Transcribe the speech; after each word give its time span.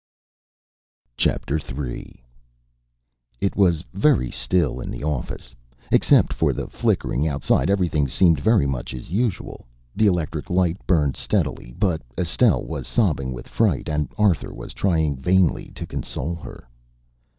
III. 1.23 2.23
It 3.39 3.55
was 3.55 3.83
very 3.93 4.31
still 4.31 4.79
in 4.81 4.89
the 4.89 5.03
office. 5.03 5.53
Except 5.91 6.33
for 6.33 6.53
the 6.53 6.65
flickering 6.69 7.27
outside 7.27 7.69
everything 7.69 8.07
seemed 8.07 8.39
very 8.39 8.65
much 8.65 8.95
as 8.95 9.11
usual. 9.11 9.67
The 9.95 10.07
electric 10.07 10.49
light 10.49 10.77
burned 10.87 11.15
steadily, 11.17 11.75
but 11.77 12.01
Estelle 12.17 12.65
was 12.65 12.87
sobbing 12.87 13.31
with 13.31 13.47
fright 13.47 13.87
and 13.87 14.09
Arthur 14.17 14.55
was 14.55 14.73
trying 14.73 15.17
vainly 15.17 15.67
to 15.75 15.85
console 15.85 16.33
her. 16.33 16.67